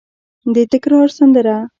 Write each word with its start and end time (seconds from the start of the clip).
د 0.53 0.55
تکرار 0.71 1.07
سندره 1.17 1.55